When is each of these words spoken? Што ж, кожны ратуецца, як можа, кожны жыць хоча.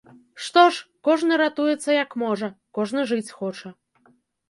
Што 0.45 0.63
ж, 0.77 0.85
кожны 1.09 1.37
ратуецца, 1.43 1.89
як 2.03 2.19
можа, 2.25 2.53
кожны 2.81 3.01
жыць 3.15 3.25
хоча. 3.39 3.77